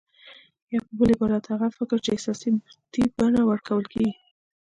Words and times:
يا 0.73 0.79
په 0.85 0.91
بل 0.97 1.09
عبارت 1.15 1.43
هغه 1.53 1.67
فکر 1.77 1.97
چې 2.03 2.09
احساساتي 2.11 3.03
بڼه 3.17 3.41
ورکول 3.49 3.85
کېږي. 3.93 4.11